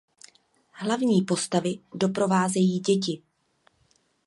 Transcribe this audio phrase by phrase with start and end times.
[0.71, 3.21] Hlavní postavy doprovázejí děti.